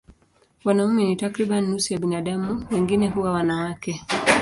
Wanaume 0.63 1.05
ni 1.05 1.15
takriban 1.15 1.65
nusu 1.65 1.93
ya 1.93 1.99
binadamu, 1.99 2.67
wengine 2.71 3.09
huwa 3.09 3.31
wanawake. 3.31 4.05